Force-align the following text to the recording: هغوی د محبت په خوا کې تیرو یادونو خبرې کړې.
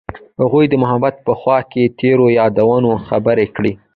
هغوی 0.41 0.65
د 0.69 0.73
محبت 0.83 1.15
په 1.27 1.33
خوا 1.39 1.59
کې 1.71 1.93
تیرو 1.99 2.25
یادونو 2.39 2.91
خبرې 3.07 3.45
کړې. 3.55 3.71